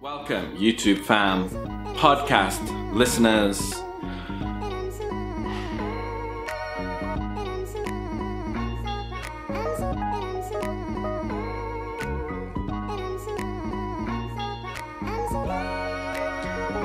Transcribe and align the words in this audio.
Welcome, 0.00 0.56
YouTube 0.56 1.04
fam, 1.04 1.48
podcast 1.96 2.62
listeners. 2.94 3.58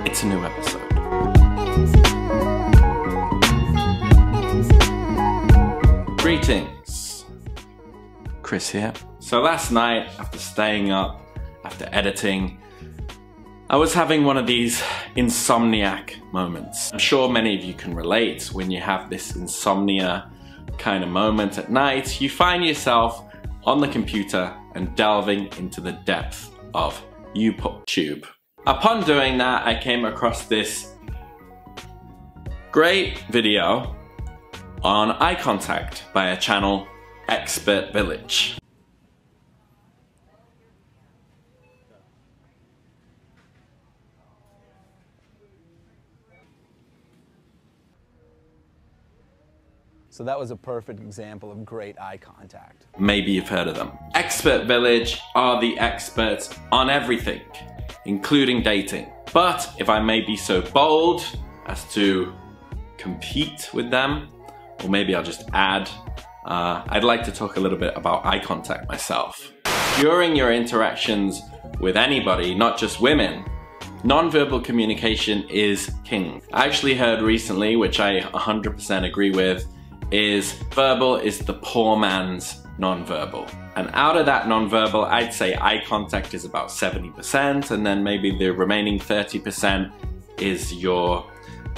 It's 0.07 0.23
a 0.23 0.25
new 0.25 0.43
episode. 0.43 0.89
Greetings. 6.17 7.25
Chris 8.41 8.69
here. 8.69 8.91
So 9.19 9.39
last 9.39 9.71
night, 9.71 10.09
after 10.17 10.39
staying 10.39 10.89
up, 10.89 11.21
after 11.63 11.87
editing, 11.91 12.57
I 13.73 13.75
was 13.75 13.91
having 13.91 14.23
one 14.23 14.37
of 14.37 14.45
these 14.45 14.83
insomniac 15.15 16.21
moments. 16.31 16.93
I'm 16.93 16.99
sure 16.99 17.27
many 17.27 17.57
of 17.57 17.63
you 17.63 17.73
can 17.73 17.95
relate 17.95 18.51
when 18.53 18.69
you 18.69 18.79
have 18.79 19.09
this 19.09 19.35
insomnia 19.35 20.31
kind 20.77 21.03
of 21.03 21.09
moment 21.09 21.57
at 21.57 21.71
night. 21.71 22.21
You 22.21 22.29
find 22.29 22.63
yourself 22.63 23.25
on 23.63 23.81
the 23.81 23.87
computer 23.87 24.55
and 24.75 24.95
delving 24.95 25.47
into 25.57 25.81
the 25.81 25.93
depth 26.05 26.55
of 26.75 27.03
YouTube. 27.35 28.27
Upon 28.67 29.03
doing 29.05 29.39
that, 29.39 29.65
I 29.65 29.73
came 29.81 30.05
across 30.05 30.45
this 30.45 30.93
great 32.71 33.23
video 33.31 33.95
on 34.83 35.13
eye 35.13 35.33
contact 35.33 36.03
by 36.13 36.27
a 36.27 36.37
channel, 36.37 36.87
Expert 37.27 37.91
Village. 37.91 38.55
So 50.13 50.23
that 50.25 50.37
was 50.37 50.51
a 50.51 50.55
perfect 50.55 50.99
example 50.99 51.51
of 51.51 51.65
great 51.65 51.99
eye 51.99 52.17
contact. 52.17 52.85
Maybe 52.99 53.31
you've 53.31 53.49
heard 53.49 53.67
of 53.67 53.73
them. 53.73 53.93
Expert 54.13 54.67
Village 54.67 55.19
are 55.33 55.59
the 55.59 55.75
experts 55.79 56.55
on 56.71 56.87
everything, 56.87 57.41
including 58.05 58.61
dating. 58.61 59.11
But 59.33 59.67
if 59.79 59.89
I 59.89 59.99
may 59.99 60.21
be 60.21 60.37
so 60.37 60.61
bold 60.61 61.25
as 61.65 61.91
to 61.95 62.31
compete 62.97 63.71
with 63.73 63.89
them, 63.89 64.29
or 64.83 64.89
maybe 64.91 65.15
I'll 65.15 65.23
just 65.23 65.49
add, 65.51 65.89
uh, 66.45 66.83
I'd 66.89 67.03
like 67.03 67.23
to 67.23 67.31
talk 67.31 67.57
a 67.57 67.59
little 67.59 67.79
bit 67.79 67.97
about 67.97 68.23
eye 68.23 68.37
contact 68.37 68.87
myself. 68.87 69.51
During 69.99 70.35
your 70.35 70.53
interactions 70.53 71.41
with 71.79 71.97
anybody, 71.97 72.53
not 72.53 72.77
just 72.77 73.01
women, 73.01 73.45
nonverbal 74.03 74.63
communication 74.63 75.49
is 75.49 75.91
king. 76.03 76.43
I 76.53 76.67
actually 76.67 76.93
heard 76.93 77.23
recently, 77.23 77.77
which 77.77 77.99
I 77.99 78.19
100% 78.19 79.07
agree 79.07 79.31
with, 79.31 79.65
is 80.13 80.51
verbal 80.71 81.15
is 81.15 81.39
the 81.39 81.55
poor 81.55 81.97
man's 81.97 82.61
nonverbal. 82.77 83.51
And 83.75 83.89
out 83.93 84.15
of 84.15 84.27
that 84.27 84.45
nonverbal, 84.45 85.07
I'd 85.07 85.33
say 85.33 85.55
eye 85.55 85.83
contact 85.87 86.35
is 86.35 86.45
about 86.45 86.69
70%, 86.69 87.71
and 87.71 87.83
then 87.83 88.03
maybe 88.03 88.37
the 88.37 88.51
remaining 88.51 88.99
30% 88.99 89.91
is 90.37 90.71
your 90.71 91.25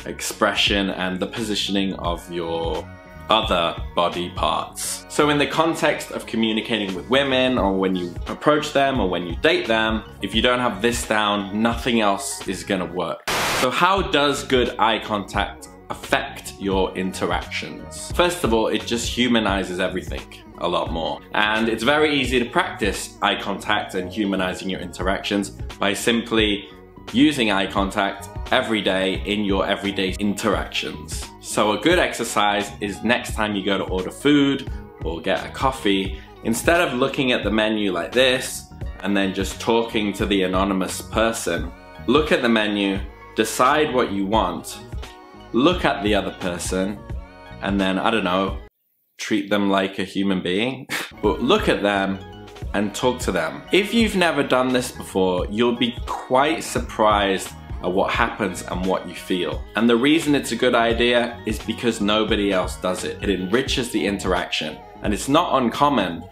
expression 0.06 0.90
and 0.90 1.18
the 1.18 1.28
positioning 1.28 1.94
of 1.94 2.30
your 2.30 2.86
other 3.30 3.82
body 3.96 4.30
parts. 4.32 5.06
So 5.08 5.30
in 5.30 5.38
the 5.38 5.48
context 5.48 6.12
of 6.12 6.26
communicating 6.26 6.94
with 6.94 7.10
women 7.10 7.58
or 7.58 7.72
when 7.74 7.96
you 7.96 8.14
approach 8.28 8.74
them 8.74 9.00
or 9.00 9.10
when 9.10 9.26
you 9.26 9.38
date 9.38 9.66
them, 9.66 10.04
if 10.22 10.36
you 10.36 10.42
don't 10.42 10.60
have 10.60 10.82
this 10.82 11.08
down, 11.08 11.62
nothing 11.62 12.02
else 12.02 12.46
is 12.50 12.64
gonna 12.64 12.86
work. 12.86 13.30
So 13.62 13.72
how 13.72 14.02
does 14.02 14.44
good 14.44 14.76
eye 14.78 15.00
contact 15.00 15.70
affect 15.90 16.35
your 16.60 16.96
interactions? 16.96 18.12
First 18.14 18.44
of 18.44 18.54
all, 18.54 18.68
it 18.68 18.86
just 18.86 19.08
humanizes 19.08 19.80
everything 19.80 20.22
a 20.60 20.68
lot 20.68 20.92
more. 20.92 21.20
And 21.34 21.68
it's 21.70 21.84
very 21.84 22.20
easy 22.20 22.40
to 22.40 22.46
practice 22.46 23.18
eye 23.22 23.40
contact 23.40 23.96
and 23.96 24.12
humanizing 24.12 24.70
your 24.70 24.80
interactions 24.80 25.50
by 25.80 25.94
simply 25.94 26.70
using 27.14 27.52
eye 27.52 27.68
contact 27.68 28.30
every 28.52 28.82
day 28.82 29.22
in 29.26 29.44
your 29.46 29.66
everyday 29.66 30.16
interactions. 30.20 31.30
So 31.42 31.74
a 31.74 31.78
good 31.80 32.00
exercise 32.00 32.72
is 32.82 33.04
next 33.04 33.34
time 33.36 33.56
you 33.56 33.64
go 33.64 33.78
to 33.78 33.84
order 33.86 34.12
food 34.12 34.72
or 35.04 35.22
get 35.22 35.46
a 35.46 35.50
coffee, 35.50 36.20
instead 36.44 36.82
of 36.82 36.94
looking 36.94 37.32
at 37.32 37.44
the 37.44 37.52
menu 37.52 37.92
like 37.92 38.12
this 38.12 38.74
and 39.02 39.16
then 39.16 39.34
just 39.34 39.62
talking 39.62 40.12
to 40.14 40.26
the 40.26 40.44
anonymous 40.44 41.02
person, 41.02 41.72
look 42.08 42.32
at 42.32 42.42
the 42.42 42.50
menu, 42.50 43.00
decide 43.36 43.94
what 43.94 44.12
you 44.12 44.26
want, 44.26 44.80
look 45.56 45.86
at 45.86 46.04
the 46.04 46.14
other 46.14 46.32
person, 46.42 47.00
and 47.62 47.80
then, 47.80 47.98
I 47.98 48.12
don't 48.12 48.26
know, 48.26 48.58
treat 49.18 49.50
them 49.50 49.70
like 49.70 49.98
a 50.00 50.04
human 50.04 50.42
being, 50.42 50.88
but 51.24 51.42
look 51.42 51.70
at 51.70 51.82
them 51.82 52.20
and 52.74 52.94
talk 52.94 53.20
to 53.20 53.32
them. 53.32 53.64
If 53.72 53.94
you've 53.94 54.18
never 54.18 54.44
done 54.44 54.74
this 54.74 54.92
before, 54.92 55.48
you'll 55.50 55.78
be 55.78 55.96
quite 56.06 56.62
surprised 56.62 57.50
at 57.82 57.92
what 57.92 58.12
happens 58.12 58.64
and 58.64 58.86
what 58.86 59.08
you 59.08 59.16
feel. 59.16 59.64
And 59.78 59.90
the 59.90 59.96
reason 59.96 60.36
it's 60.36 60.52
a 60.52 60.58
good 60.58 60.76
idea 60.76 61.42
is 61.46 61.58
because 61.60 62.02
nobody 62.02 62.52
else 62.52 62.76
does 62.82 63.06
it. 63.06 63.24
It 63.24 63.30
enriches 63.30 63.92
the 63.92 64.06
interaction. 64.06 64.78
And 65.04 65.14
it's 65.14 65.30
not 65.30 65.62
uncommon 65.62 66.24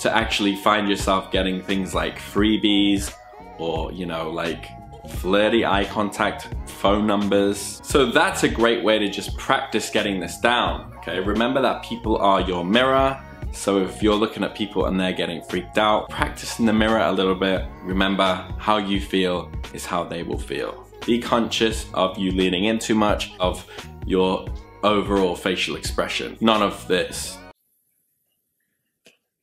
to 0.00 0.16
actually 0.16 0.56
find 0.56 0.88
yourself 0.88 1.30
getting 1.30 1.62
things 1.62 1.94
like 1.94 2.18
freebies 2.18 3.14
or, 3.58 3.92
you 3.92 4.06
know, 4.06 4.30
like 4.30 4.66
flirty 5.08 5.64
eye 5.64 5.84
contact 5.84 6.48
phone 6.66 7.06
numbers. 7.06 7.80
So 7.84 8.06
that's 8.06 8.42
a 8.42 8.48
great 8.48 8.82
way 8.82 8.98
to 8.98 9.08
just 9.08 9.36
practice 9.36 9.90
getting 9.90 10.20
this 10.20 10.38
down. 10.38 10.92
Okay, 10.98 11.20
remember 11.20 11.60
that 11.62 11.82
people 11.84 12.16
are 12.18 12.40
your 12.40 12.64
mirror. 12.64 13.20
So 13.52 13.78
if 13.78 14.02
you're 14.02 14.16
looking 14.16 14.42
at 14.42 14.54
people 14.54 14.86
and 14.86 14.98
they're 14.98 15.12
getting 15.12 15.40
freaked 15.42 15.78
out, 15.78 16.10
practice 16.10 16.58
in 16.58 16.66
the 16.66 16.72
mirror 16.72 16.98
a 16.98 17.12
little 17.12 17.34
bit. 17.34 17.64
Remember 17.82 18.46
how 18.58 18.78
you 18.78 19.00
feel 19.00 19.50
is 19.72 19.86
how 19.86 20.04
they 20.04 20.22
will 20.22 20.38
feel. 20.38 20.86
Be 21.06 21.20
conscious 21.20 21.86
of 21.94 22.18
you 22.18 22.32
leaning 22.32 22.64
in 22.64 22.78
too 22.78 22.94
much, 22.94 23.32
of 23.38 23.66
your 24.06 24.46
overall 24.82 25.36
facial 25.36 25.76
expression. 25.76 26.36
None 26.40 26.62
of 26.62 26.86
this. 26.88 27.38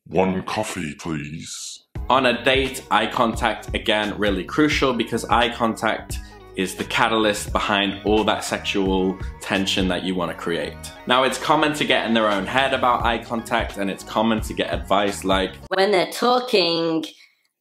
One 0.06 0.44
coffee, 0.44 0.94
please. 0.96 1.86
On 2.12 2.26
a 2.26 2.44
date, 2.44 2.84
eye 2.92 3.08
contact, 3.08 3.74
again, 3.74 4.18
really 4.18 4.44
crucial 4.44 4.92
because 4.92 5.24
eye 5.30 5.48
contact 5.48 6.20
is 6.58 6.76
the 6.76 6.84
catalyst 6.84 7.54
behind 7.54 8.02
all 8.04 8.26
that 8.26 8.44
sexual 8.44 9.18
tension 9.40 9.88
that 9.88 10.04
you 10.04 10.14
want 10.14 10.30
to 10.30 10.38
create. 10.38 10.76
Now, 11.08 11.24
it's 11.24 11.38
common 11.38 11.72
to 11.76 11.86
get 11.86 12.06
in 12.06 12.14
their 12.14 12.28
own 12.28 12.46
head 12.46 12.74
about 12.74 13.06
eye 13.06 13.20
contact 13.20 13.78
and 13.78 13.90
it's 13.90 14.04
common 14.04 14.42
to 14.42 14.54
get 14.54 14.74
advice 14.74 15.24
like, 15.24 15.56
When 15.70 15.92
they're 15.92 16.12
talking, 16.12 17.06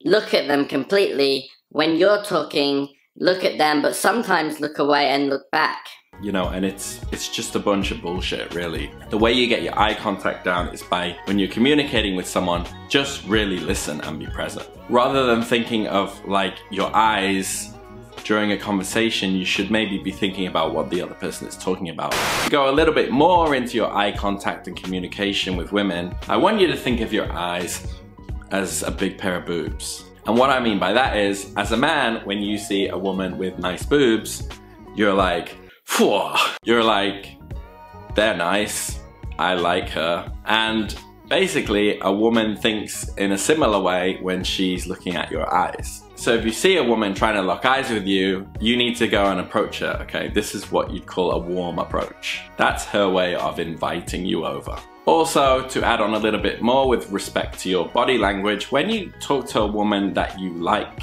look 0.05 0.35
at 0.35 0.49
them 0.49 0.67
completely. 0.67 1.49
When 1.69 1.95
you're 1.95 2.25
talking, 2.25 2.89
look 3.15 3.45
at 3.45 3.57
them, 3.57 3.83
but 3.83 3.95
sometimes 3.95 4.59
look 4.59 4.81
away 4.81 5.11
and 5.11 5.29
look 5.29 5.49
back. 5.53 5.87
You 6.23 6.33
know, 6.33 6.49
and 6.49 6.65
it's 6.65 7.01
it's 7.13 7.29
just 7.29 7.57
a 7.57 7.59
bunch 7.59 7.91
of 7.91 8.03
bullshit, 8.03 8.55
really. 8.55 8.91
The 9.09 9.19
way 9.19 9.33
you 9.33 9.47
get 9.47 9.63
your 9.63 9.79
eye 9.79 9.95
contact 9.95 10.45
down 10.45 10.69
is 10.69 10.83
by 10.83 11.17
when 11.25 11.39
you're 11.39 11.49
communicating 11.49 12.17
with 12.17 12.27
someone, 12.27 12.67
just 12.89 13.25
really 13.27 13.59
listen 13.59 14.01
and 14.03 14.19
be 14.19 14.27
present. 14.27 14.69
Rather 14.89 15.27
than 15.27 15.43
thinking 15.43 15.87
of 15.87 16.25
like 16.27 16.55
your 16.71 16.95
eyes 16.95 17.73
during 18.25 18.53
a 18.53 18.57
conversation, 18.57 19.33
you 19.33 19.45
should 19.45 19.71
maybe 19.71 19.99
be 19.99 20.13
thinking 20.13 20.47
about 20.47 20.75
what 20.75 20.91
the 20.91 21.01
other 21.01 21.15
person 21.15 21.49
is 21.49 21.57
talking 21.57 21.89
about. 21.89 22.15
Go 22.51 22.71
a 22.71 22.73
little 22.73 22.95
bit 22.95 23.11
more 23.11 23.55
into 23.55 23.77
your 23.77 23.93
eye 23.95 24.13
contact 24.13 24.69
and 24.69 24.77
communication 24.77 25.57
with 25.57 25.73
women, 25.73 26.15
I 26.29 26.37
want 26.37 26.61
you 26.61 26.67
to 26.67 26.77
think 26.77 27.01
of 27.01 27.13
your 27.13 27.33
eyes 27.33 27.87
as 28.51 28.83
a 28.83 28.91
big 28.91 29.17
pair 29.17 29.37
of 29.37 29.47
boobs. 29.47 30.05
And 30.27 30.37
what 30.37 30.51
I 30.51 30.61
mean 30.61 30.79
by 30.79 30.93
that 30.93 31.17
is, 31.17 31.53
as 31.57 31.73
a 31.73 31.77
man, 31.77 32.25
when 32.25 32.39
you 32.39 32.59
see 32.59 32.89
a 32.89 32.99
woman 32.99 33.39
with 33.39 33.59
nice 33.59 33.85
boobs, 33.85 34.49
you're 34.95 35.15
like, 35.15 35.57
You're 36.65 36.83
like, 36.83 37.37
they're 38.15 38.37
nice, 38.37 39.01
I 39.39 39.55
like 39.55 39.91
her. 39.91 40.33
And 40.47 40.95
basically, 41.29 41.99
a 42.01 42.11
woman 42.11 42.57
thinks 42.57 43.13
in 43.17 43.33
a 43.33 43.39
similar 43.39 43.79
way 43.79 44.19
when 44.23 44.43
she's 44.43 44.87
looking 44.87 45.17
at 45.17 45.31
your 45.31 45.53
eyes. 45.53 46.03
So 46.15 46.35
if 46.35 46.45
you 46.45 46.53
see 46.53 46.79
a 46.79 46.83
woman 46.85 47.15
trying 47.15 47.35
to 47.35 47.43
lock 47.43 47.67
eyes 47.67 47.91
with 47.91 48.07
you, 48.07 48.51
you 48.61 48.77
need 48.77 48.97
to 48.97 49.09
go 49.09 49.27
and 49.27 49.41
approach 49.41 49.81
her, 49.81 49.99
okay? 50.03 50.29
This 50.29 50.55
is 50.55 50.71
what 50.73 50.91
you'd 50.91 51.07
call 51.07 51.33
a 51.33 51.39
warm 51.39 51.79
approach. 51.79 52.43
That's 52.57 52.85
her 52.87 53.09
way 53.09 53.35
of 53.35 53.59
inviting 53.59 54.25
you 54.25 54.47
over. 54.47 54.79
Also, 55.05 55.67
to 55.69 55.85
add 55.85 56.01
on 56.01 56.15
a 56.15 56.19
little 56.19 56.41
bit 56.41 56.63
more 56.63 56.89
with 56.89 57.11
respect 57.11 57.59
to 57.61 57.69
your 57.69 57.89
body 57.89 58.17
language, 58.17 58.71
when 58.71 58.89
you 58.89 59.13
talk 59.21 59.47
to 59.49 59.61
a 59.61 59.67
woman 59.67 60.15
that 60.15 60.39
you 60.39 60.53
like, 60.55 61.03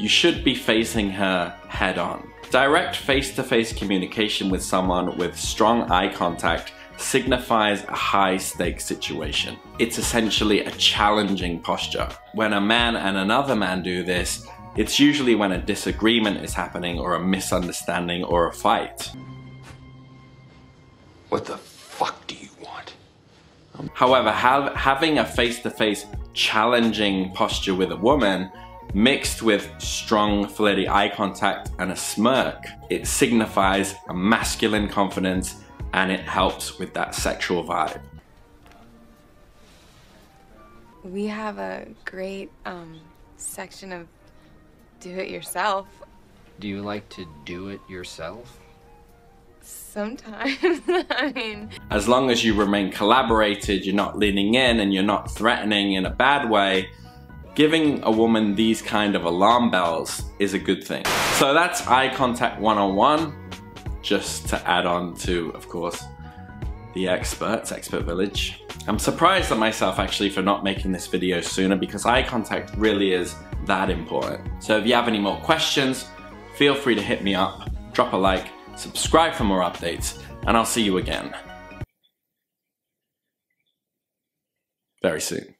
you 0.00 0.08
should 0.08 0.42
be 0.42 0.54
facing 0.54 1.10
her 1.10 1.54
head 1.68 1.98
on. 1.98 2.26
Direct 2.50 2.96
face 2.96 3.34
to 3.36 3.42
face 3.42 3.72
communication 3.72 4.50
with 4.50 4.62
someone 4.62 5.16
with 5.18 5.38
strong 5.38 5.82
eye 5.90 6.12
contact 6.12 6.72
signifies 6.96 7.84
a 7.84 7.94
high 7.94 8.38
stakes 8.38 8.84
situation. 8.84 9.56
It's 9.78 9.98
essentially 9.98 10.60
a 10.64 10.70
challenging 10.72 11.60
posture. 11.60 12.08
When 12.34 12.52
a 12.54 12.60
man 12.60 12.96
and 12.96 13.16
another 13.16 13.54
man 13.54 13.82
do 13.82 14.02
this, 14.02 14.46
It's 14.76 15.00
usually 15.00 15.34
when 15.34 15.50
a 15.52 15.60
disagreement 15.60 16.44
is 16.44 16.54
happening 16.54 16.98
or 16.98 17.14
a 17.14 17.20
misunderstanding 17.20 18.22
or 18.22 18.48
a 18.48 18.52
fight. 18.52 19.10
What 21.28 21.44
the 21.44 21.56
fuck 21.56 22.24
do 22.28 22.36
you 22.36 22.48
want? 22.62 22.94
However, 23.94 24.30
have, 24.30 24.74
having 24.74 25.18
a 25.18 25.24
face-to-face 25.24 26.06
challenging 26.34 27.32
posture 27.32 27.74
with 27.74 27.90
a 27.90 27.96
woman 27.96 28.50
mixed 28.94 29.42
with 29.42 29.70
strong 29.78 30.46
flirty 30.46 30.88
eye 30.88 31.08
contact 31.08 31.70
and 31.78 31.92
a 31.92 31.96
smirk, 31.96 32.64
it 32.88 33.06
signifies 33.06 33.94
a 34.08 34.14
masculine 34.14 34.88
confidence 34.88 35.56
and 35.92 36.10
it 36.10 36.20
helps 36.20 36.78
with 36.78 36.94
that 36.94 37.14
sexual 37.14 37.64
vibe. 37.64 38.00
We 41.02 41.26
have 41.26 41.58
a 41.58 41.86
great 42.04 42.50
um, 42.66 43.00
section 43.36 43.92
of 43.92 44.06
do 45.00 45.16
it 45.16 45.30
yourself. 45.30 45.88
Do 46.58 46.68
you 46.68 46.82
like 46.82 47.08
to 47.10 47.26
do 47.46 47.68
it 47.68 47.80
yourself? 47.88 48.60
Sometimes. 49.62 50.58
I 51.10 51.32
mean, 51.34 51.70
As 51.90 52.06
long 52.06 52.30
as 52.30 52.44
you 52.44 52.54
remain 52.54 52.90
collaborated, 52.90 53.84
you're 53.84 53.94
not 53.94 54.18
leaning 54.18 54.54
in 54.54 54.78
and 54.78 54.92
you're 54.92 55.02
not 55.02 55.30
threatening 55.30 55.94
in 55.94 56.04
a 56.04 56.10
bad 56.10 56.50
way, 56.50 56.90
giving 57.54 58.02
a 58.04 58.10
woman 58.10 58.54
these 58.54 58.80
kind 58.80 59.14
of 59.16 59.24
alarm 59.24 59.70
bells 59.70 60.22
is 60.38 60.54
a 60.54 60.58
good 60.58 60.84
thing. 60.84 61.04
So 61.34 61.52
that's 61.52 61.86
eye 61.86 62.14
contact 62.14 62.60
101, 62.60 63.34
just 64.02 64.48
to 64.48 64.68
add 64.68 64.86
on 64.86 65.14
to, 65.16 65.50
of 65.54 65.68
course, 65.68 66.04
the 66.94 67.08
experts, 67.08 67.72
Expert 67.72 68.04
Village. 68.04 68.62
I'm 68.86 68.98
surprised 68.98 69.52
at 69.52 69.58
myself 69.58 69.98
actually 69.98 70.30
for 70.30 70.42
not 70.42 70.64
making 70.64 70.92
this 70.92 71.06
video 71.06 71.40
sooner 71.40 71.76
because 71.76 72.06
eye 72.06 72.22
contact 72.22 72.74
really 72.76 73.12
is 73.12 73.34
that 73.66 73.90
important. 73.90 74.48
So 74.62 74.78
if 74.78 74.86
you 74.86 74.94
have 74.94 75.06
any 75.06 75.20
more 75.20 75.36
questions, 75.38 76.08
feel 76.56 76.74
free 76.74 76.94
to 76.94 77.02
hit 77.02 77.22
me 77.22 77.34
up, 77.34 77.70
drop 77.92 78.12
a 78.12 78.16
like, 78.16 78.48
subscribe 78.76 79.34
for 79.34 79.44
more 79.44 79.62
updates, 79.62 80.22
and 80.46 80.56
I'll 80.56 80.64
see 80.64 80.82
you 80.82 80.98
again 80.98 81.34
very 85.02 85.20
soon. 85.20 85.54